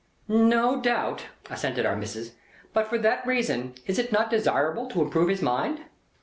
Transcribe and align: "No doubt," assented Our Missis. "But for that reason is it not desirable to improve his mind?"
"No 0.27 0.81
doubt," 0.81 1.27
assented 1.47 1.85
Our 1.85 1.95
Missis. 1.95 2.31
"But 2.73 2.87
for 2.87 2.97
that 2.97 3.23
reason 3.27 3.75
is 3.85 3.99
it 3.99 4.11
not 4.11 4.31
desirable 4.31 4.87
to 4.87 5.01
improve 5.03 5.29
his 5.29 5.43
mind?" 5.43 5.81